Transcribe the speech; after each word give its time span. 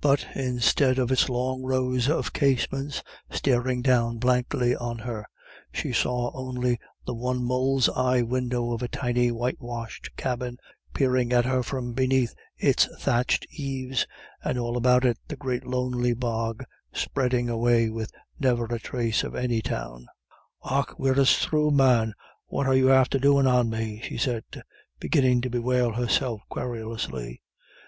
But, 0.00 0.24
instead 0.36 1.00
of 1.00 1.10
its 1.10 1.28
long 1.28 1.64
rows 1.64 2.08
of 2.08 2.32
casements 2.32 3.02
staring 3.32 3.82
down 3.82 4.18
blankly 4.18 4.76
on 4.76 4.98
her, 4.98 5.26
she 5.72 5.92
saw 5.92 6.30
only 6.32 6.78
the 7.06 7.12
one 7.12 7.42
mole's 7.42 7.88
eye 7.88 8.22
window 8.22 8.70
of 8.70 8.84
a 8.84 8.86
tiny 8.88 9.32
whitewashed 9.32 10.14
cabin 10.16 10.58
peering 10.94 11.32
at 11.32 11.44
her 11.44 11.64
from 11.64 11.92
beneath 11.92 12.36
its 12.56 12.84
thatched 13.02 13.48
eaves, 13.50 14.06
and 14.44 14.60
all 14.60 14.76
about 14.76 15.04
it 15.04 15.18
the 15.26 15.34
great 15.34 15.66
lonely 15.66 16.12
bog 16.14 16.62
spreading 16.92 17.48
away 17.50 17.90
with 17.90 18.12
never 18.38 18.66
a 18.66 18.78
trace 18.78 19.24
of 19.24 19.34
any 19.34 19.60
town. 19.60 20.06
"Och, 20.62 20.96
wirrasthrew, 21.00 21.72
man, 21.72 22.14
what 22.46 22.68
are 22.68 22.76
you 22.76 22.92
after 22.92 23.18
doin' 23.18 23.48
on 23.48 23.70
me?" 23.70 24.00
she 24.04 24.18
said, 24.18 24.44
beginning 25.00 25.40
to 25.40 25.50
bewail 25.50 25.94
herself 25.94 26.42
querulously. 26.48 27.42